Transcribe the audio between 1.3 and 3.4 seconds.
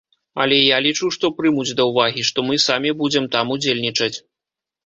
прымуць да ўвагі, што мы самі будзем